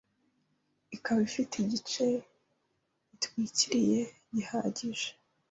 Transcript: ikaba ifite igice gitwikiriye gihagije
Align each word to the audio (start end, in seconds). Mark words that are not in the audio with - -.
ikaba 0.95 1.19
ifite 1.29 1.53
igice 1.59 2.05
gitwikiriye 3.09 3.99
gihagije 4.35 5.09